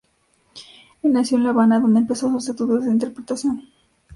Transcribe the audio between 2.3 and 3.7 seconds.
sus estudios de interpretación.